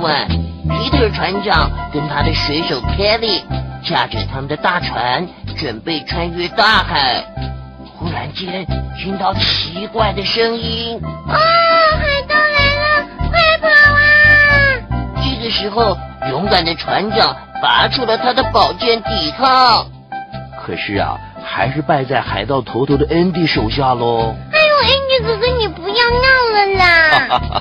[0.00, 3.42] 晚，皮特船长跟他的水手 Kelly
[3.84, 5.26] 驾着他们的大船，
[5.58, 7.22] 准备穿越大海。
[7.98, 8.66] 忽然间，
[8.98, 14.00] 听到奇怪的声音，啊，海盗来了，快跑啊！
[15.22, 15.96] 这个时候，
[16.30, 19.86] 勇敢的船长拔出了他的宝剑抵抗，
[20.64, 24.34] 可是啊，还是败在海盗头头的 Andy 手下喽。
[24.50, 27.59] 哎呦，Andy 哥哥，你不要闹了啦！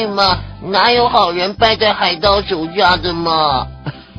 [0.00, 0.38] 对吗？
[0.62, 3.66] 哪有好人败在海盗手下的嘛？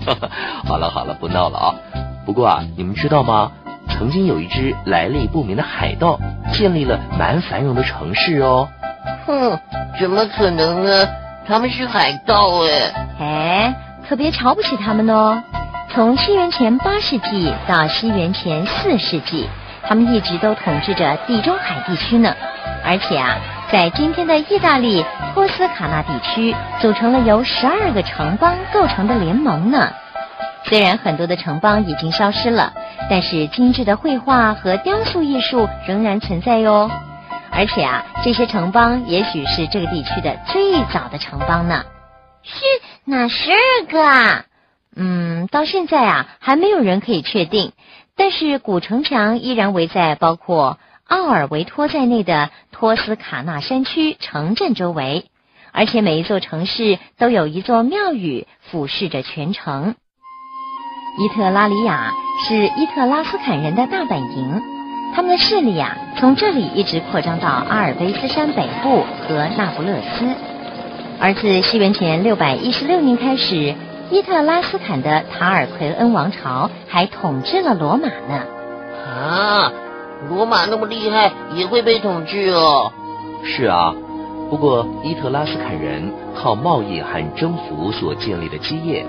[0.67, 1.75] 好了好了，不闹了啊！
[2.23, 3.51] 不过啊，你们知道吗？
[3.89, 6.19] 曾经有一支来历不明的海盗，
[6.53, 8.69] 建立了蛮繁荣的城市哦。
[9.25, 9.57] 哼，
[9.99, 11.07] 怎么可能呢？
[11.47, 12.93] 他们是海盗哎！
[13.19, 13.75] 哎，
[14.07, 15.41] 可别瞧不起他们哦。
[15.91, 19.49] 从西元前八世纪到西元前四世纪，
[19.83, 22.35] 他们一直都统治着地中海地区呢。
[22.83, 23.37] 而且啊，
[23.71, 29.91] 在今天的意大利托斯卡纳地区，组成了由十二个城邦构成的联盟呢。
[30.63, 32.73] 虽然很多的城邦已经消失了，
[33.09, 36.89] 但是精致的绘画和雕塑艺术仍然存在哟。
[37.51, 41.83] 而且啊，这些城邦也许是这个地区的最早的城邦呢。
[42.43, 42.63] 是
[43.05, 44.45] 哪十二个啊？
[44.95, 47.73] 嗯，到现在啊，还没有人可以确定。
[48.15, 55.25] 但是古城墙依然围在包括奥尔维托在内的托斯卡纳山区城镇周围，
[55.71, 59.95] 而且每一座城市都有一座庙宇俯视着全城。
[61.17, 62.13] 伊特拉里亚
[62.47, 64.61] 是伊特拉斯坎人的大本营，
[65.13, 70.33] 他们的势力啊，从这里一直扩张到阿尔卑斯山北部和那不勒斯。
[71.19, 73.75] 而自西元前六百一十六年开始，
[74.11, 78.43] 伊特拉斯坎的塔尔奎恩王朝还统治了罗马呢。
[79.07, 79.71] 啊，
[80.29, 82.91] 罗马那么厉害，也会被统治哦？
[83.45, 83.95] 是啊，
[84.49, 89.05] 不过伊特拉斯坎人靠贸易和征服所建立的基业。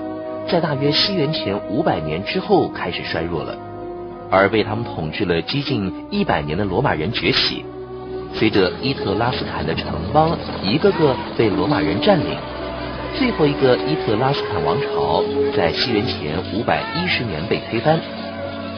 [0.49, 3.57] 在大约西元前五百年之后开始衰弱了，
[4.31, 7.65] 而被他们统治了接近一百年的罗马人崛起。
[8.33, 12.37] 随着伊特拉斯坎的城邦一个个被罗马人占领，
[13.17, 15.23] 最后一个伊特拉斯坎王朝
[15.55, 17.99] 在西元前五百一十年被推翻。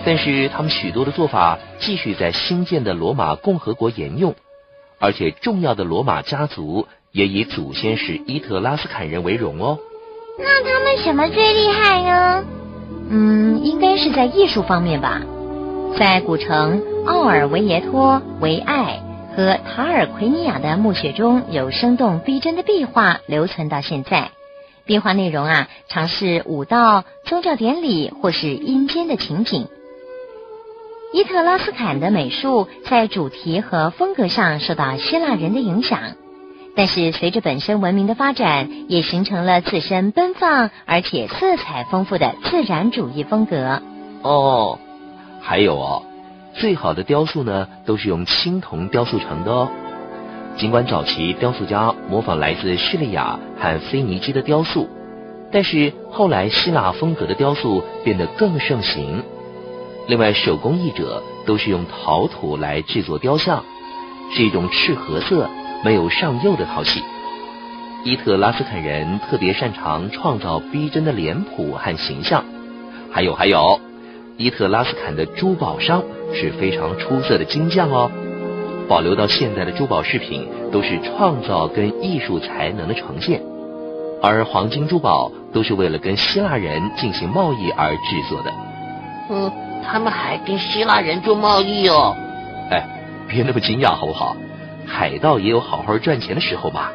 [0.06, 4.36] 但是他们许多的做法继续在新建的罗马共和国沿用，
[5.00, 9.80] 而且重要的罗马家族也以祖先是伊特拉斯坎人为荣哦。
[10.38, 12.46] 那他们什么最厉害呢？
[13.10, 15.22] 嗯，应该是在艺术方面吧。
[15.98, 19.02] 在古城奥尔维耶托、维埃
[19.36, 24.32] 和塔尔奎尼亚的墓穴中有生动逼真的壁画留存到现在。
[24.86, 29.68] 壁画内容啊，常是舞蹈、宗教典礼或是阴间的情景。
[31.12, 36.00] 伊特拉斯坎的美术在主题和风格上受到希腊人的影响。
[36.78, 43.82] 但是，随着本身文明的发展，也形成了自身奔放而且色彩丰富的自然主义风格。
[44.22, 44.78] 哦，
[45.42, 46.04] 还有哦，
[46.56, 49.70] 最好的雕塑呢，都是用青铜雕塑成的哦。
[50.58, 54.90] 尽管早期雕塑家模仿来自叙利亚和腓尼基的雕塑，
[55.52, 59.24] 但是后来希腊风格的雕塑变得更盛行。
[60.08, 63.64] 另外，手工艺者都是用陶土来制作雕像，
[64.34, 65.50] 是一种赤褐色。
[65.84, 67.04] 没有上釉的陶器，
[68.04, 72.44] 伊特拉斯坎人特别擅长创造逼真的脸谱和形象。
[73.12, 73.80] 还有还有，
[74.38, 76.04] 伊特拉斯坎的珠宝商
[76.34, 78.12] 是非常出色的金匠哦。
[78.88, 83.42] 保留到现在的珠宝饰品都是创造跟艺术才能的呈现，
[84.22, 88.52] 而黄金珠宝都是为了跟希腊人进行贸易而制作的。
[89.30, 89.52] 嗯，
[89.84, 92.16] 他们还跟希腊人做贸易哦。
[92.70, 92.86] 哎，
[93.28, 94.36] 别那么惊讶好不好？
[94.86, 96.90] 海盗也有好好赚钱的时候嘛。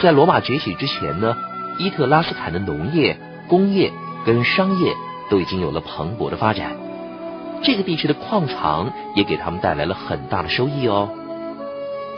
[0.00, 1.36] 在罗马崛起之前呢，
[1.78, 3.18] 伊特拉斯坎的农业、
[3.48, 3.92] 工业
[4.24, 4.94] 跟商业
[5.32, 6.76] 都已经有了蓬勃的发展。
[7.62, 11.08] 这个地区的矿藏也给他们带来了很大的收益哦。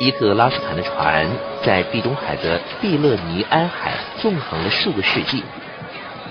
[0.01, 1.25] 伊特拉斯坦的船
[1.63, 5.45] 在地中海的蒂勒尼安海纵横了数个世纪。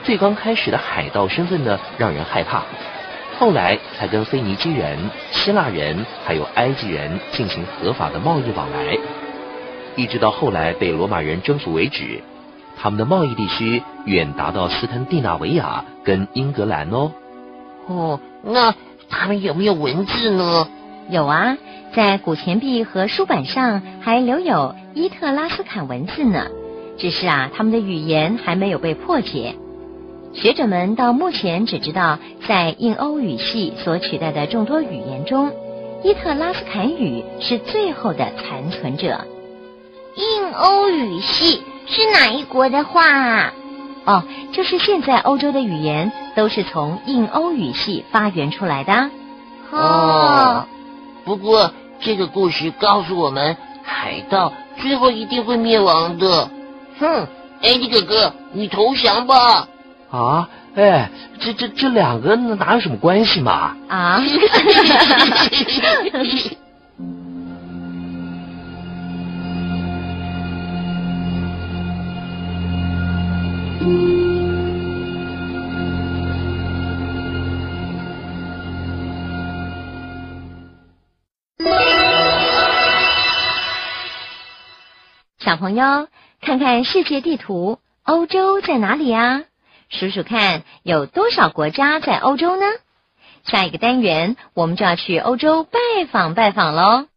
[0.04, 2.64] 最刚开始的海盗身份呢，让人害怕。
[3.40, 5.00] 后来才跟腓尼基人、
[5.32, 8.98] 希腊人还有埃及人进行合法的贸易往来，
[9.96, 12.22] 一直到后来被罗马人征服为止。
[12.78, 17.12] 他们的贸易地区远达到斯堪的纳维亚跟英格兰哦。
[17.88, 18.74] 哦，那
[19.10, 20.68] 他们有没有文字呢？
[21.10, 21.58] 有啊，
[21.94, 26.48] 在古钱币和书板上还留有伊特拉斯坎文字呢。
[26.98, 29.56] 只是啊，他们的语言还没有被破解。
[30.34, 35.52] 学者们到目前只知道，在印欧语系所取代的众多语言中，
[36.04, 39.26] 伊特拉斯坎语是最后的残存者。
[40.16, 43.54] 印欧语系是哪一国的话啊？
[44.06, 49.10] 哦，就是现在欧洲的语言都是从印欧语系发源出来的。
[49.72, 50.66] 哦，
[51.24, 51.72] 不过
[52.02, 54.52] 这个故事告诉我们，海盗
[54.82, 56.50] 最后一定会灭亡的。
[57.00, 57.28] 哼，
[57.62, 59.68] 艾迪哥哥，你投降吧。
[60.12, 61.10] 啊，哎，
[61.40, 63.76] 这这这两个哪有什么关系嘛？
[63.88, 64.22] 啊，
[85.44, 86.08] 小朋友，
[86.40, 89.44] 看看世界地图，欧洲在哪里呀？
[89.90, 92.66] 数数看，有多少国家在欧洲呢？
[93.44, 95.80] 下一个单元，我们就要去欧洲拜
[96.10, 97.08] 访拜访喽。